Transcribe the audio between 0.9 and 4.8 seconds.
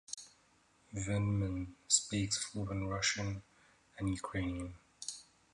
Vindman speaks fluent Russian and Ukrainian.